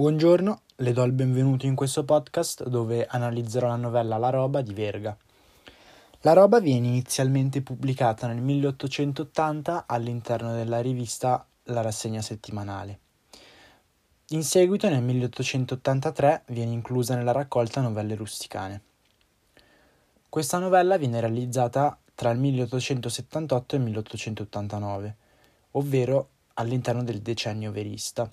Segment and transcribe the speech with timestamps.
[0.00, 4.72] Buongiorno, le do il benvenuto in questo podcast dove analizzerò la novella La roba di
[4.72, 5.14] Verga.
[6.22, 12.98] La roba viene inizialmente pubblicata nel 1880 all'interno della rivista La rassegna settimanale.
[14.28, 18.80] In seguito, nel 1883, viene inclusa nella raccolta Novelle rusticane.
[20.30, 25.16] Questa novella viene realizzata tra il 1878 e il 1889,
[25.72, 28.32] ovvero all'interno del decennio verista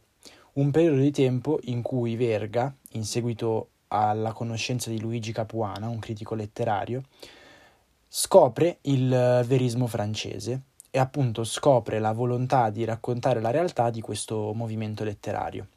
[0.57, 5.99] un periodo di tempo in cui Verga, in seguito alla conoscenza di Luigi Capuana, un
[5.99, 7.03] critico letterario,
[8.07, 14.51] scopre il verismo francese e appunto scopre la volontà di raccontare la realtà di questo
[14.53, 15.67] movimento letterario.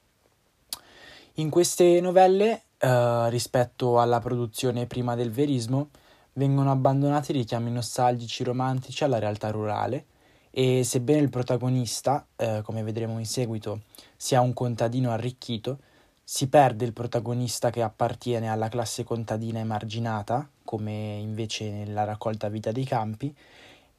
[1.34, 5.90] In queste novelle, eh, rispetto alla produzione prima del verismo,
[6.34, 10.06] vengono abbandonati richiami nostalgici romantici alla realtà rurale
[10.50, 13.82] e sebbene il protagonista, eh, come vedremo in seguito,
[14.16, 15.78] sia un contadino arricchito,
[16.24, 22.70] si perde il protagonista che appartiene alla classe contadina emarginata, come invece nella raccolta Vita
[22.72, 23.34] dei Campi,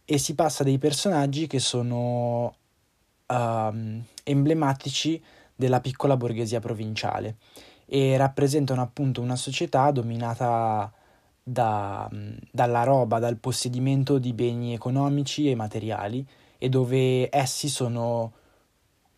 [0.05, 2.55] e si passa dei personaggi che sono
[3.27, 5.21] uh, emblematici
[5.55, 7.37] della piccola borghesia provinciale
[7.85, 10.91] e rappresentano appunto una società dominata
[11.43, 12.09] da,
[12.49, 16.25] dalla roba, dal possedimento di beni economici e materiali
[16.63, 18.33] e dove essi sono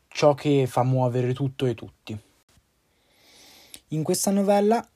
[0.08, 2.18] ciò che fa muovere tutto e tutti.
[3.90, 4.88] In questa novella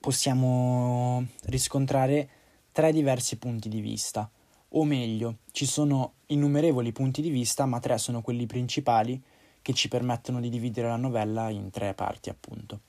[0.00, 2.30] possiamo riscontrare
[2.72, 4.30] tre diversi punti di vista,
[4.70, 9.22] o meglio, ci sono innumerevoli punti di vista, ma tre sono quelli principali
[9.60, 12.80] che ci permettono di dividere la novella in tre parti, appunto.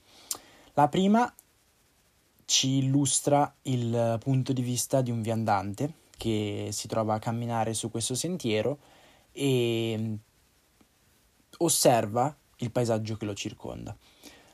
[0.72, 1.30] La prima
[2.46, 7.90] ci illustra il punto di vista di un viandante che si trova a camminare su
[7.90, 8.78] questo sentiero
[9.32, 10.14] e mm,
[11.58, 13.96] osserva il paesaggio che lo circonda.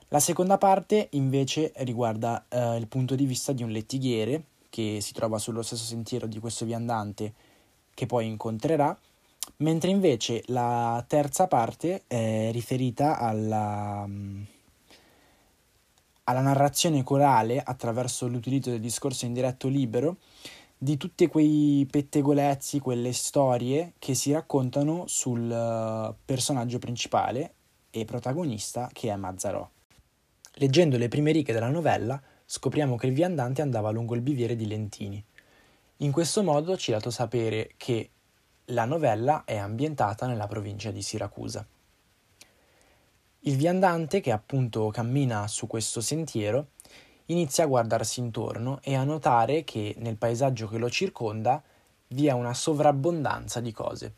[0.08, 5.12] La seconda parte invece riguarda eh, il punto di vista di un lettighiere che si
[5.12, 7.32] trova sullo stesso sentiero di questo viandante
[7.94, 8.96] che poi incontrerà,
[9.58, 14.42] mentre invece la terza parte è riferita alla, mm,
[16.24, 20.16] alla narrazione corale attraverso l'utilizzo del discorso in diretto libero
[20.82, 27.52] di tutti quei pettegolezzi, quelle storie che si raccontano sul eh, personaggio principale
[27.90, 29.68] e protagonista che è Mazzarò.
[30.54, 34.66] Leggendo le prime righe della novella scopriamo che il viandante andava lungo il biviere di
[34.66, 35.22] Lentini.
[35.98, 38.08] In questo modo ci è dato sapere che
[38.66, 41.66] la novella è ambientata nella provincia di Siracusa.
[43.40, 46.68] Il viandante, che appunto cammina su questo sentiero,
[47.30, 51.62] inizia a guardarsi intorno e a notare che nel paesaggio che lo circonda
[52.08, 54.14] vi è una sovrabbondanza di cose,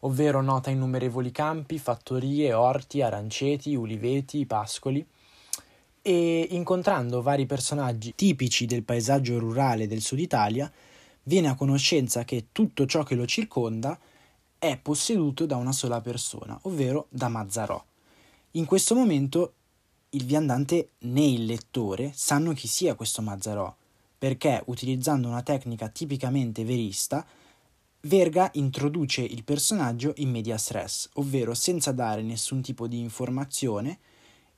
[0.00, 5.06] ovvero nota innumerevoli campi, fattorie, orti, aranceti, uliveti, pascoli,
[6.06, 10.70] e incontrando vari personaggi tipici del paesaggio rurale del sud Italia,
[11.24, 13.98] viene a conoscenza che tutto ciò che lo circonda
[14.58, 17.82] è posseduto da una sola persona, ovvero da Mazzarò.
[18.52, 19.52] In questo momento
[20.14, 23.74] il viandante né il lettore sanno chi sia questo Mazzarò,
[24.18, 27.26] perché utilizzando una tecnica tipicamente verista,
[28.06, 33.98] Verga introduce il personaggio in media stress, ovvero senza dare nessun tipo di informazione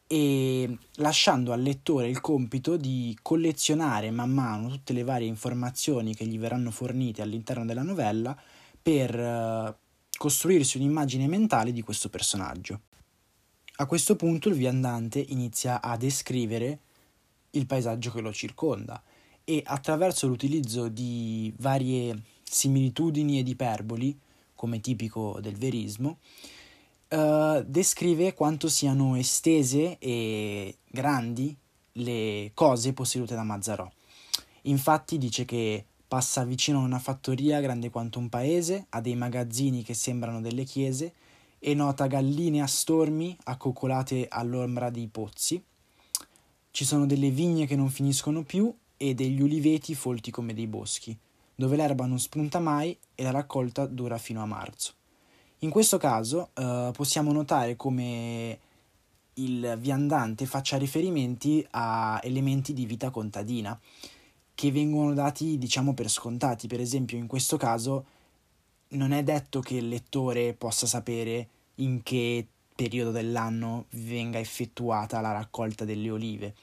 [0.09, 6.27] e lasciando al lettore il compito di collezionare man mano tutte le varie informazioni che
[6.27, 8.37] gli verranno fornite all'interno della novella
[8.83, 9.75] per uh,
[10.17, 12.81] costruirsi un'immagine mentale di questo personaggio.
[13.79, 16.79] A questo punto il viandante inizia a descrivere
[17.51, 19.03] il paesaggio che lo circonda
[19.45, 24.19] e attraverso l'utilizzo di varie similitudini ed iperboli,
[24.55, 26.21] come tipico del verismo,
[27.09, 31.55] eh, descrive quanto siano estese e grandi
[31.93, 33.87] le cose possedute da Mazzarò.
[34.63, 39.83] Infatti dice che passa vicino a una fattoria grande quanto un paese, a dei magazzini
[39.83, 41.13] che sembrano delle chiese,
[41.59, 45.63] e nota galline a stormi accoccolate all'ombra dei pozzi.
[46.71, 51.17] Ci sono delle vigne che non finiscono più e degli uliveti folti come dei boschi,
[51.55, 54.93] dove l'erba non spunta mai e la raccolta dura fino a marzo.
[55.61, 58.59] In questo caso eh, possiamo notare come
[59.35, 63.79] il viandante faccia riferimenti a elementi di vita contadina
[64.55, 66.67] che vengono dati diciamo per scontati.
[66.67, 68.07] Per esempio in questo caso
[68.89, 75.33] non è detto che il lettore possa sapere in che periodo dell'anno venga effettuata la
[75.33, 76.55] raccolta delle olive.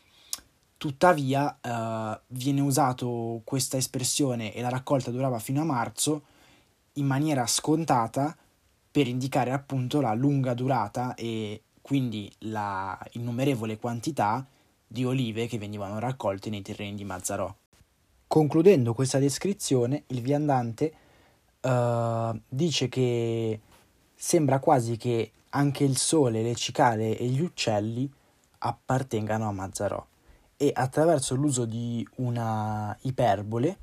[0.77, 6.23] Tuttavia eh, viene usato questa espressione e la raccolta durava fino a marzo
[6.93, 8.35] in maniera scontata
[8.91, 14.45] per indicare appunto la lunga durata e quindi la innumerevole quantità
[14.85, 17.53] di olive che venivano raccolte nei terreni di Mazzarò.
[18.27, 20.93] Concludendo questa descrizione, il viandante
[21.63, 23.59] uh, dice che
[24.15, 28.11] sembra quasi che anche il sole, le cicale e gli uccelli
[28.59, 30.05] appartengano a Mazzarò.
[30.55, 33.77] E attraverso l'uso di una iperbole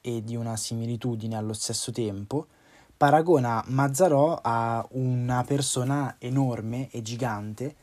[0.00, 2.46] e di una similitudine allo stesso tempo,
[2.96, 7.76] paragona Mazzarò a una persona enorme e gigante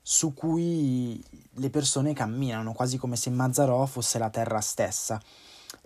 [0.00, 1.22] su cui
[1.52, 5.20] le persone camminano, quasi come se Mazzarò fosse la terra stessa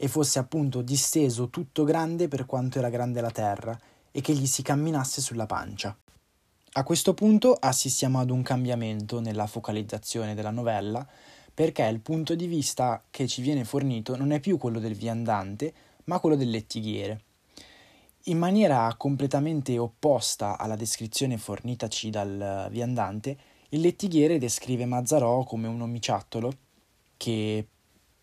[0.00, 3.76] e fosse appunto disteso tutto grande per quanto era grande la terra
[4.12, 5.96] e che gli si camminasse sulla pancia.
[6.72, 11.04] A questo punto assistiamo ad un cambiamento nella focalizzazione della novella
[11.52, 15.74] perché il punto di vista che ci viene fornito non è più quello del viandante,
[16.04, 17.22] ma quello del lettighiere.
[18.24, 23.36] In maniera completamente opposta alla descrizione fornitaci dal viandante,
[23.70, 26.52] il lettighiere descrive Mazzarò come un omiciattolo
[27.16, 27.66] che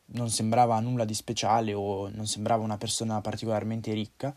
[0.08, 4.36] non sembrava nulla di speciale o non sembrava una persona particolarmente ricca,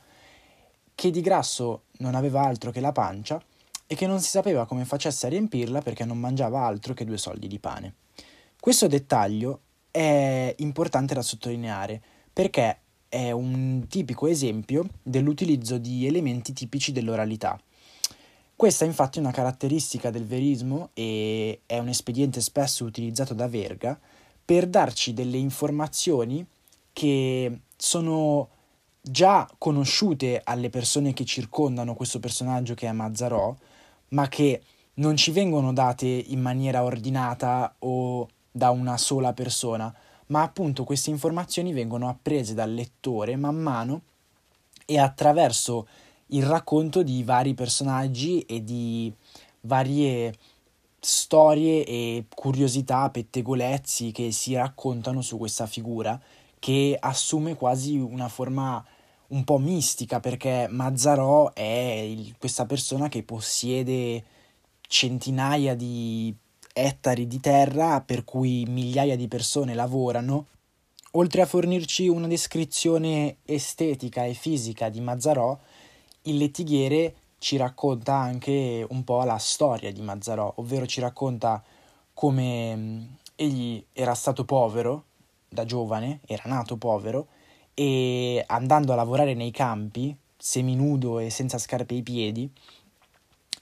[0.95, 3.43] che di grasso non aveva altro che la pancia
[3.87, 7.19] e che non si sapeva come facesse a riempirla perché non mangiava altro che due
[7.19, 7.95] soldi di pane.
[8.61, 9.61] Questo dettaglio
[9.91, 12.01] è importante da sottolineare
[12.33, 17.59] perché è un tipico esempio dell'utilizzo di elementi tipici dell'oralità.
[18.55, 23.99] Questa è infatti una caratteristica del verismo e è un espediente spesso utilizzato da Verga
[24.49, 26.43] per darci delle informazioni
[26.95, 28.49] che sono
[29.03, 33.55] già conosciute alle persone che circondano questo personaggio che è Mazzarò,
[34.09, 34.63] ma che
[34.95, 39.95] non ci vengono date in maniera ordinata o da una sola persona,
[40.29, 44.01] ma appunto queste informazioni vengono apprese dal lettore man mano
[44.87, 45.87] e attraverso
[46.29, 49.13] il racconto di vari personaggi e di
[49.61, 50.33] varie
[51.01, 56.21] storie e curiosità, pettegolezzi che si raccontano su questa figura
[56.59, 58.85] che assume quasi una forma
[59.29, 64.25] un po' mistica perché Mazzarò è il, questa persona che possiede
[64.81, 66.35] centinaia di
[66.73, 70.47] ettari di terra per cui migliaia di persone lavorano,
[71.13, 75.59] oltre a fornirci una descrizione estetica e fisica di Mazzarò,
[76.23, 81.63] il lettighiere ci racconta anche un po' la storia di Mazzarò, ovvero ci racconta
[82.13, 83.05] come mm,
[83.37, 85.05] egli era stato povero
[85.49, 87.29] da giovane, era nato povero,
[87.75, 92.51] e andando a lavorare nei campi, seminudo e senza scarpe ai piedi,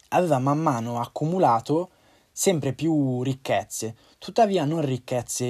[0.09, 1.91] aveva man mano accumulato
[2.33, 5.45] sempre più ricchezze, tuttavia non ricchezze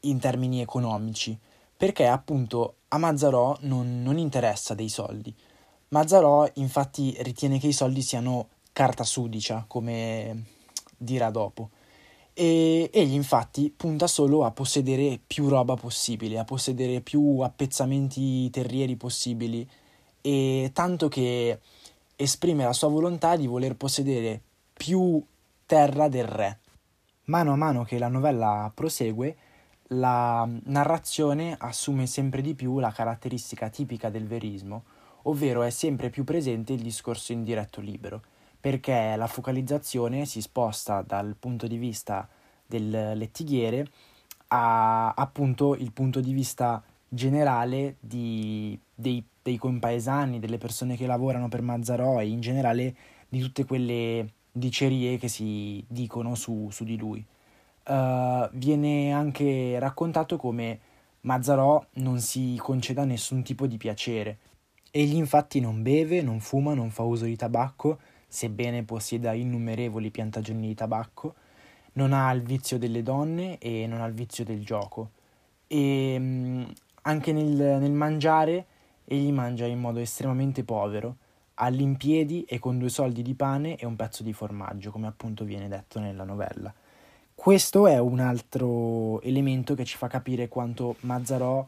[0.00, 1.36] in termini economici,
[1.76, 5.34] perché appunto a Mazzarò non, non interessa dei soldi.
[5.88, 10.44] Mazzarò infatti ritiene che i soldi siano carta sudicia, come
[10.96, 11.70] dirà dopo.
[12.32, 18.96] E egli infatti punta solo a possedere più roba possibile, a possedere più appezzamenti terrieri
[18.96, 19.66] possibili,
[20.20, 21.60] e tanto che
[22.16, 24.42] esprime la sua volontà di voler possedere
[24.72, 25.24] più
[25.64, 26.58] terra del re.
[27.24, 29.36] Mano a mano che la novella prosegue,
[29.90, 34.84] la narrazione assume sempre di più la caratteristica tipica del verismo,
[35.28, 38.22] ovvero è sempre più presente il discorso in diretto libero,
[38.60, 42.28] perché la focalizzazione si sposta dal punto di vista
[42.66, 43.86] del lettighiere
[44.48, 51.48] a appunto il punto di vista generale di, dei, dei compaesani, delle persone che lavorano
[51.48, 52.94] per Mazzarò e in generale
[53.28, 57.24] di tutte quelle dicerie che si dicono su, su di lui.
[57.88, 60.80] Uh, viene anche raccontato come
[61.20, 64.38] Mazzarò non si conceda nessun tipo di piacere.
[64.96, 70.68] Egli infatti non beve, non fuma, non fa uso di tabacco, sebbene possieda innumerevoli piantagioni
[70.68, 71.34] di tabacco,
[71.92, 75.10] non ha il vizio delle donne e non ha il vizio del gioco.
[75.66, 76.64] E mm,
[77.02, 78.64] anche nel, nel mangiare
[79.04, 81.16] egli mangia in modo estremamente povero,
[81.56, 85.68] all'impiedi e con due soldi di pane e un pezzo di formaggio, come appunto viene
[85.68, 86.72] detto nella novella.
[87.34, 91.66] Questo è un altro elemento che ci fa capire quanto Mazzarò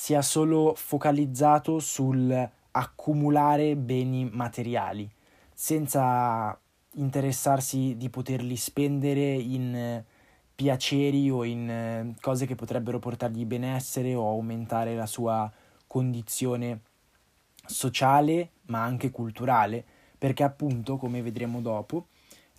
[0.00, 5.06] sia solo focalizzato sul accumulare beni materiali,
[5.52, 6.58] senza
[6.92, 10.02] interessarsi di poterli spendere in
[10.54, 15.52] piaceri o in cose che potrebbero portargli benessere o aumentare la sua
[15.86, 16.80] condizione
[17.66, 19.84] sociale ma anche culturale,
[20.16, 22.06] perché appunto, come vedremo dopo,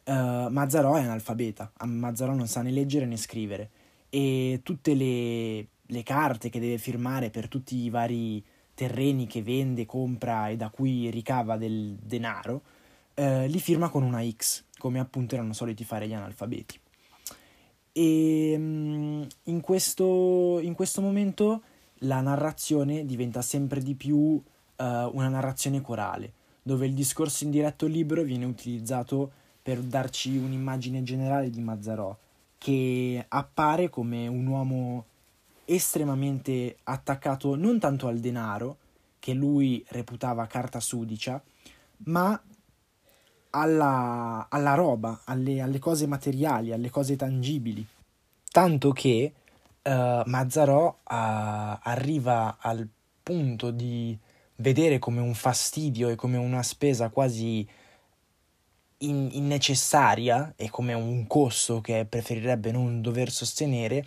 [0.06, 3.70] uh, Mazzarò è analfabeta, Mazzarò non sa né leggere né scrivere.
[4.10, 8.44] E tutte le, le carte che deve firmare per tutti i vari
[8.74, 12.62] terreni che vende, compra e da cui ricava del denaro
[13.14, 16.80] eh, li firma con una X, come appunto erano soliti fare gli analfabeti.
[17.92, 21.62] E mm, in questo, in questo momento
[22.00, 24.44] la narrazione diventa sempre di più uh,
[24.78, 26.34] una narrazione corale,
[26.64, 29.32] dove il discorso indiretto libero viene utilizzato
[29.62, 32.18] per darci un'immagine generale di Mazzarò,
[32.58, 35.06] che appare come un uomo
[35.76, 38.78] estremamente attaccato non tanto al denaro,
[39.20, 41.42] che lui reputava carta sudicia,
[42.06, 42.42] ma
[43.52, 47.86] alla, alla roba, alle, alle, cose materiali, alle cose tangibili.
[48.50, 49.34] Tanto che
[49.84, 49.90] uh,
[50.26, 52.88] Mazzarò uh, arriva al
[53.24, 54.18] punto di
[54.56, 57.68] vedere come un fastidio e come una spesa quasi
[59.00, 64.06] in, innecessaria e come un costo che preferirebbe non dover sostenere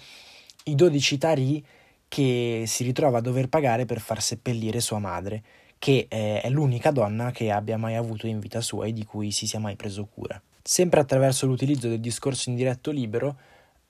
[0.64, 1.64] i 12 tarì
[2.08, 5.42] che si ritrova a dover pagare per far seppellire sua madre
[5.84, 9.46] che è l'unica donna che abbia mai avuto in vita sua e di cui si
[9.46, 10.40] sia mai preso cura.
[10.62, 13.36] Sempre attraverso l'utilizzo del discorso indiretto libero,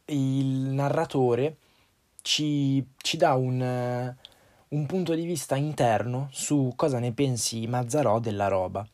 [0.07, 1.57] il narratore
[2.21, 4.13] ci, ci dà un,
[4.69, 8.85] un punto di vista interno su cosa ne pensi Mazzarò della roba.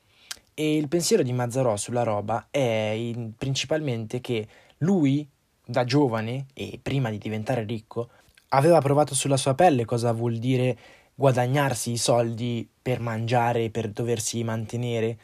[0.52, 4.46] E il pensiero di Mazzarò sulla roba è in, principalmente che
[4.78, 5.26] lui,
[5.70, 8.10] da giovane e prima di diventare ricco,
[8.48, 10.76] aveva provato sulla sua pelle cosa vuol dire
[11.14, 15.18] guadagnarsi i soldi per mangiare, per doversi mantenere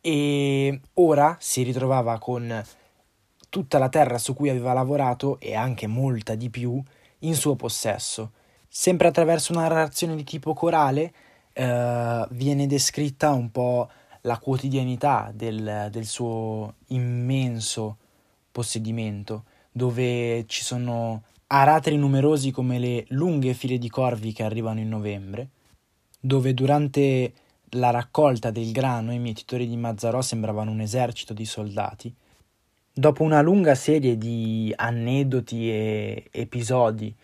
[0.00, 2.64] e ora si ritrovava con
[3.50, 6.82] tutta la terra su cui aveva lavorato e anche molta di più
[7.20, 8.32] in suo possesso.
[8.68, 11.12] Sempre attraverso una narrazione di tipo corale
[11.52, 13.90] eh, viene descritta un po'
[14.22, 17.96] la quotidianità del, del suo immenso
[18.50, 24.88] possedimento, dove ci sono aratri numerosi come le lunghe file di corvi che arrivano in
[24.88, 25.48] novembre,
[26.20, 27.32] dove durante
[27.72, 32.14] la raccolta del grano i mietitori di Mazzarò sembravano un esercito di soldati.
[32.92, 37.14] Dopo una lunga serie di aneddoti e episodi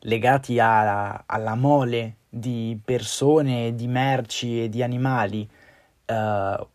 [0.00, 5.48] legati a, alla mole di persone, di merci e di animali
[6.04, 6.66] eh,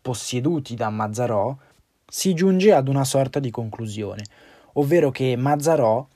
[0.00, 1.56] posseduti da Mazzarò,
[2.06, 4.24] si giunge ad una sorta di conclusione,
[4.74, 6.06] ovvero che Mazzarò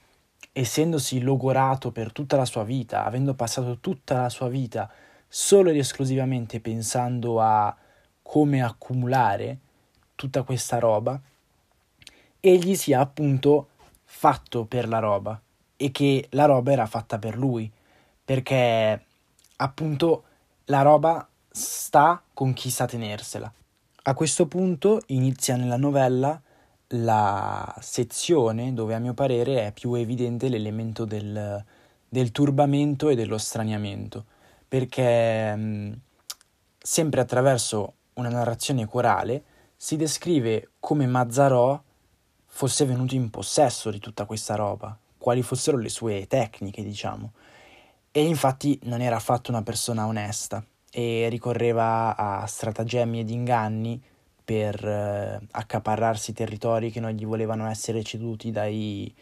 [0.53, 4.91] essendosi logorato per tutta la sua vita, avendo passato tutta la sua vita
[5.27, 7.77] solo ed esclusivamente pensando a
[8.23, 9.59] come accumulare
[10.15, 11.21] tutta questa roba,
[12.39, 13.69] egli sia appunto
[14.05, 15.41] fatto per la roba
[15.77, 17.71] e che la roba era fatta per lui,
[18.25, 19.05] perché
[19.57, 20.25] appunto
[20.67, 23.53] la roba sta con chi sa tenersela.
[24.05, 26.41] A questo punto inizia nella novella
[26.89, 31.65] la sezione dove a mio parere è più evidente l'elemento del,
[32.09, 34.25] del turbamento e dello straniamento,
[34.69, 36.01] perché mh,
[36.79, 39.43] sempre attraverso una narrazione corale
[39.77, 41.83] si descrive come Mazzarò
[42.47, 47.33] fosse venuto in possesso di tutta questa roba, quali fossero le sue tecniche, diciamo.
[48.13, 54.01] E infatti non era affatto una persona onesta e ricorreva a stratagemmi ed inganni
[54.45, 59.13] per eh, accaparrarsi territori che non gli volevano essere ceduti dai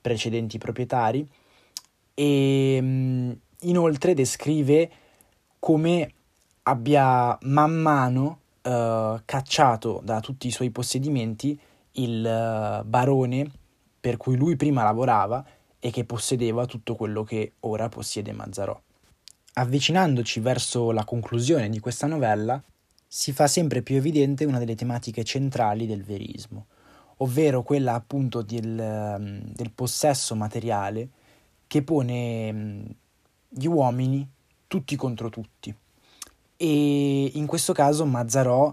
[0.00, 1.28] precedenti proprietari
[2.14, 4.90] e mh, mm, inoltre descrive
[5.58, 6.12] come
[6.62, 11.58] abbia man mano uh, cacciato da tutti i suoi possedimenti
[11.92, 13.50] il uh, barone
[14.00, 15.44] per cui lui prima lavorava
[15.78, 18.78] e che possedeva tutto quello che ora possiede Mazzarò.
[19.54, 22.62] Avvicinandoci verso la conclusione di questa novella,
[23.12, 26.66] si fa sempre più evidente una delle tematiche centrali del verismo,
[27.16, 31.08] ovvero quella appunto del, ehm, del possesso materiale
[31.66, 32.84] che pone mm,
[33.48, 34.24] gli uomini
[34.68, 35.74] tutti contro tutti.
[36.56, 38.72] E in questo caso Mazzarò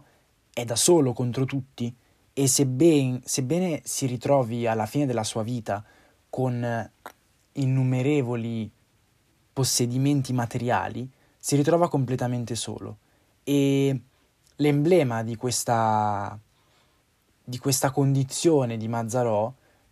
[0.53, 1.91] è da solo contro tutti
[2.31, 5.83] e sebben, sebbene si ritrovi alla fine della sua vita
[6.29, 6.91] con
[7.53, 8.69] innumerevoli
[9.51, 12.97] possedimenti materiali, si ritrova completamente solo
[13.43, 14.01] e
[14.57, 16.37] l'emblema di questa,
[17.43, 19.51] di questa condizione di Mazzarò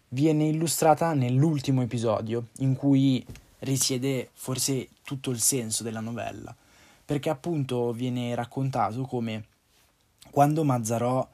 [0.09, 3.25] viene illustrata nell'ultimo episodio, in cui
[3.59, 6.55] risiede forse tutto il senso della novella,
[7.05, 9.45] perché appunto viene raccontato come
[10.29, 11.27] quando Mazzarò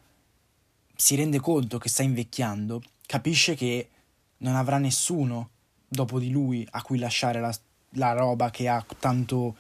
[0.96, 3.90] si rende conto che sta invecchiando, capisce che
[4.38, 5.50] non avrà nessuno
[5.88, 7.54] dopo di lui a cui lasciare la,
[7.92, 9.56] la roba che ha tanto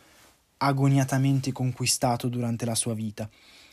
[0.57, 3.29] agoniatamente conquistato durante la sua vita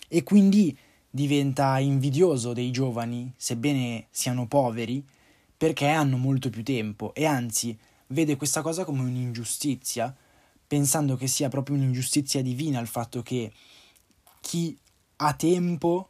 [0.09, 0.77] e quindi
[1.11, 5.05] diventa invidioso dei giovani, sebbene siano poveri,
[5.57, 7.77] perché hanno molto più tempo e anzi
[8.09, 10.15] vede questa cosa come un'ingiustizia,
[10.67, 13.53] pensando che sia proprio un'ingiustizia divina il fatto che
[14.41, 14.77] chi
[15.17, 16.09] a tempo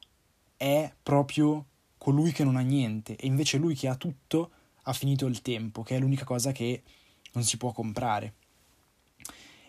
[0.56, 1.64] è proprio
[1.96, 4.50] colui che non ha niente e invece lui che ha tutto
[4.82, 6.82] ha finito il tempo, che è l'unica cosa che
[7.32, 8.34] non si può comprare.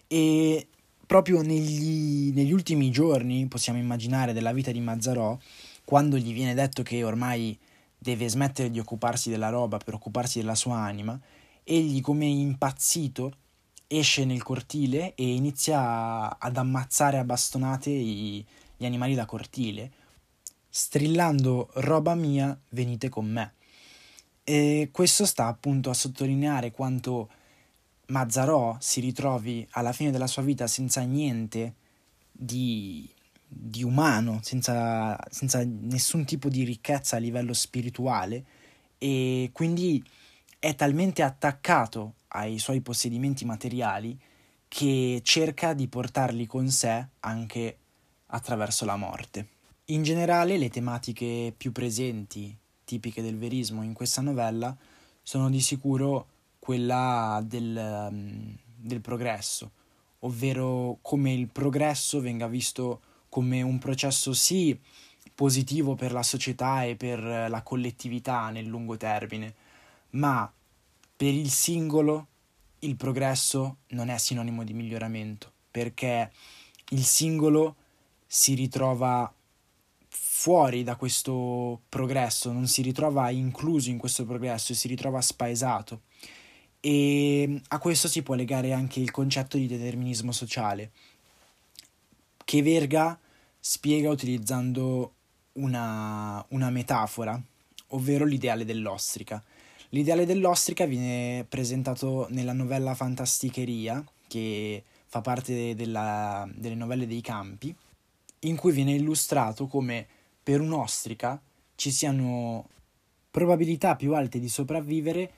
[0.08, 0.68] E
[1.10, 5.36] proprio negli, negli ultimi giorni, possiamo immaginare, della vita di Mazzarò,
[5.84, 7.58] quando gli viene detto che ormai
[7.98, 11.20] deve smettere di occuparsi della roba per occuparsi della sua anima,
[11.63, 13.34] egli come impazzito
[13.88, 18.46] esce nel cortile e inizia ad ammazzare a bastonate i,
[18.78, 19.92] gli animali da cortile,
[20.70, 23.54] strillando roba mia, venite con me.
[24.44, 27.30] E questo sta appunto a sottolineare quanto
[28.10, 31.75] Mazzarò si ritrovi alla fine della sua vita senza niente
[32.32, 33.08] di,
[33.48, 38.44] di umano, senza, senza nessun tipo di ricchezza a livello spirituale
[38.98, 40.04] e quindi
[40.58, 44.18] è talmente attaccato ai suoi possedimenti materiali
[44.68, 47.78] che cerca di portarli con sé anche
[48.28, 49.48] attraverso la morte.
[49.86, 54.75] In generale le tematiche più presenti, tipiche del verismo in questa novella,
[55.22, 56.28] sono di sicuro
[56.60, 59.72] quella del, um, del progresso,
[60.20, 64.78] ovvero come il progresso venga visto come un processo sì
[65.34, 69.56] positivo per la società e per la collettività nel lungo termine,
[70.12, 70.51] ma
[71.16, 72.28] per il singolo
[72.80, 76.32] il progresso non è sinonimo di miglioramento, perché
[76.89, 77.75] il singolo
[78.25, 79.32] si ritrova
[80.08, 86.01] fuori da questo progresso, non si ritrova incluso in questo progresso si ritrova spaesato.
[86.82, 90.92] E a questo si può legare anche il concetto di determinismo sociale,
[92.46, 93.20] che Verga
[93.60, 95.14] spiega utilizzando
[95.54, 97.40] una, una metafora,
[97.88, 99.44] ovvero l'ideale dell'ostrica.
[99.90, 107.76] L'ideale dell'ostrica viene presentato nella novella Fantasticheria, che fa parte della, delle novelle dei campi,
[108.42, 110.08] in cui viene illustrato come
[110.42, 111.42] per un'ostrica
[111.76, 112.68] ci siano
[113.32, 115.32] probabilità più alte di sopravvivere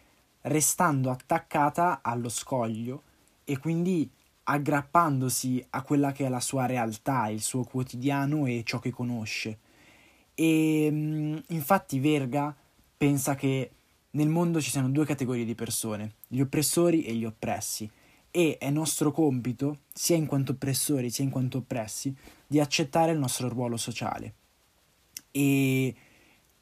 [0.44, 3.04] restando attaccata allo scoglio
[3.44, 4.10] e quindi
[4.44, 9.60] aggrappandosi a quella che è la sua realtà, il suo quotidiano e ciò che conosce.
[10.34, 12.56] E mm, infatti Verga
[12.98, 13.72] pensa che
[14.12, 17.90] nel mondo ci siano due categorie di persone, gli oppressori e gli oppressi,
[18.30, 22.16] e è nostro compito, sia in quanto oppressori sia in quanto oppressi,
[22.48, 24.34] di accettare il nostro ruolo sociale.
[25.32, 25.96] E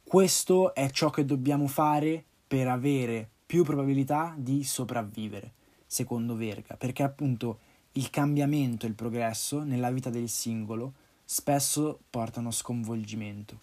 [0.03, 5.53] questo è ciò che dobbiamo fare per avere più probabilità di sopravvivere,
[5.87, 7.57] secondo Verga, perché appunto
[7.93, 10.93] il cambiamento e il progresso nella vita del singolo
[11.25, 13.57] spesso portano sconvolgimento.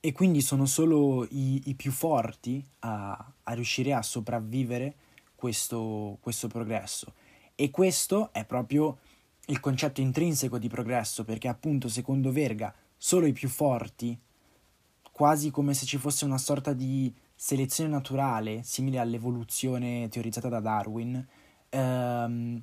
[0.00, 4.96] E quindi sono solo i, i più forti a, a, riuscire a sopravvivere
[5.36, 7.12] questo, questo progresso.
[7.54, 8.98] E questo è proprio
[9.46, 14.18] il concetto intrinseco di progresso, perché appunto secondo Verga solo i più forti,
[15.12, 21.24] quasi come se ci fosse una sorta di selezione naturale, simile all'evoluzione teorizzata da Darwin,
[21.68, 22.62] ehm,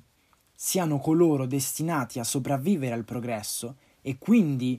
[0.54, 4.78] siano coloro destinati a sopravvivere al progresso e quindi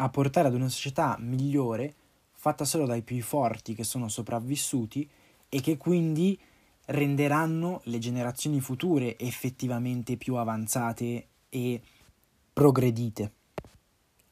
[0.00, 1.94] a portare ad una società migliore
[2.32, 5.08] fatta solo dai più forti che sono sopravvissuti
[5.48, 6.36] e che quindi
[6.86, 11.80] renderanno le generazioni future effettivamente più avanzate e
[12.52, 13.32] progredite.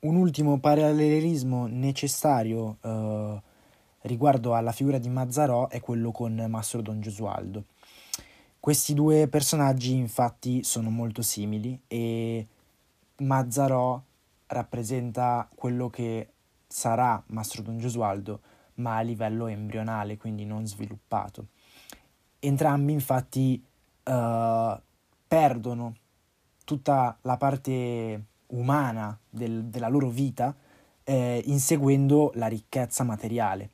[0.00, 3.45] Un ultimo parallelismo necessario eh,
[4.06, 7.64] riguardo alla figura di Mazzarò è quello con Mastro Don Gesualdo.
[8.58, 12.46] Questi due personaggi infatti sono molto simili e
[13.18, 14.00] Mazzarò
[14.48, 16.30] rappresenta quello che
[16.66, 18.40] sarà Mastro Don Gesualdo
[18.74, 21.46] ma a livello embrionale, quindi non sviluppato.
[22.38, 23.62] Entrambi infatti
[24.04, 24.80] uh,
[25.26, 25.94] perdono
[26.64, 30.54] tutta la parte umana del, della loro vita
[31.04, 33.70] eh, inseguendo la ricchezza materiale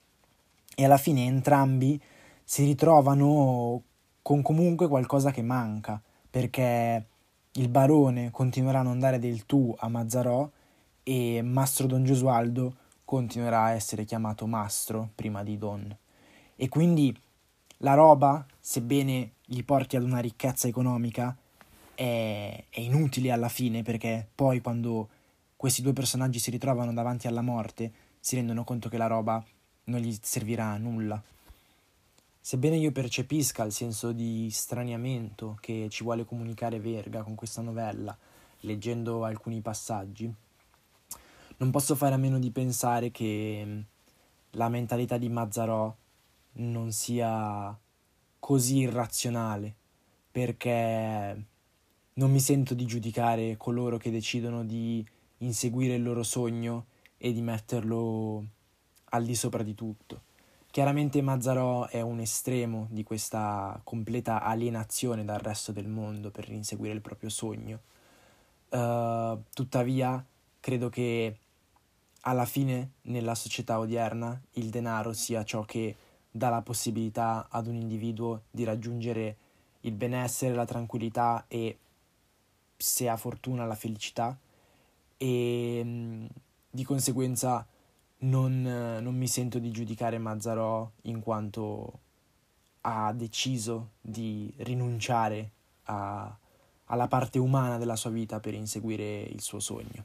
[0.74, 2.00] e alla fine entrambi
[2.44, 3.82] si ritrovano
[4.22, 7.06] con comunque qualcosa che manca, perché
[7.52, 10.48] il barone continuerà a non dare del tu a Mazzarò
[11.02, 15.96] e Mastro Don Gesualdo continuerà a essere chiamato Mastro prima di Don.
[16.56, 17.14] E quindi
[17.78, 21.36] la roba, sebbene gli porti ad una ricchezza economica,
[21.94, 25.08] è, è inutile alla fine perché poi quando
[25.56, 29.44] questi due personaggi si ritrovano davanti alla morte si rendono conto che la roba
[29.84, 31.22] non gli servirà a nulla.
[32.40, 38.16] Sebbene io percepisca il senso di straniamento che ci vuole comunicare Verga con questa novella,
[38.60, 40.32] leggendo alcuni passaggi,
[41.58, 43.80] non posso fare a meno di pensare che mm,
[44.52, 45.94] la mentalità di Mazzarò
[46.54, 47.78] non sia
[48.40, 49.74] così irrazionale,
[50.30, 51.44] perché
[52.14, 55.06] non mi sento di giudicare coloro che decidono di
[55.38, 58.44] inseguire il loro sogno e di metterlo
[59.12, 60.22] al di sopra di tutto.
[60.70, 66.94] Chiaramente Mazzarò è un estremo di questa completa alienazione dal resto del mondo per inseguire
[66.94, 67.80] il proprio sogno.
[68.70, 70.24] Uh, tuttavia,
[70.60, 71.36] credo che
[72.22, 75.94] alla fine, nella società odierna, il denaro sia ciò che
[76.30, 79.36] dà la possibilità ad un individuo di raggiungere
[79.80, 81.76] il benessere, la tranquillità e,
[82.78, 84.34] se ha fortuna, la felicità.
[85.18, 86.28] E
[86.70, 87.66] di conseguenza
[88.22, 92.00] non, non mi sento di giudicare Mazzarò in quanto
[92.82, 95.50] ha deciso di rinunciare
[95.84, 96.36] a,
[96.86, 100.04] alla parte umana della sua vita per inseguire il suo sogno.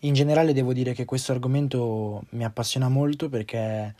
[0.00, 3.94] In generale devo dire che questo argomento mi appassiona molto perché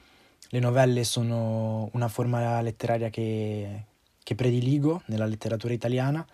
[0.50, 3.84] le novelle sono una forma letteraria che,
[4.22, 6.26] che prediligo nella letteratura italiana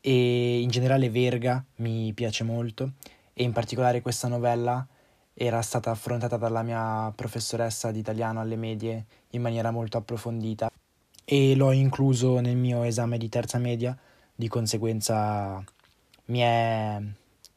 [0.00, 2.92] e in generale Verga mi piace molto
[3.34, 4.86] e in particolare questa novella
[5.34, 10.70] era stata affrontata dalla mia professoressa di italiano alle medie in maniera molto approfondita
[11.24, 13.96] e l'ho incluso nel mio esame di terza media,
[14.34, 15.62] di conseguenza
[16.26, 17.00] mi è,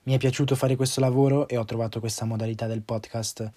[0.03, 3.51] mi è piaciuto fare questo lavoro e ho trovato questa modalità del podcast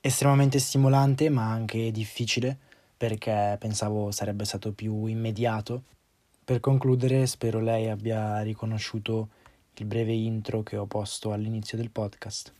[0.00, 2.56] estremamente stimolante ma anche difficile
[2.96, 5.82] perché pensavo sarebbe stato più immediato.
[6.44, 9.28] Per concludere spero lei abbia riconosciuto
[9.74, 12.52] il breve intro che ho posto all'inizio del podcast.